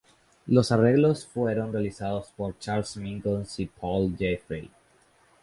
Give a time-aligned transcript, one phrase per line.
[0.47, 4.67] Los arreglos fueron realizados por Charles Mingus y Paul Jeffrey.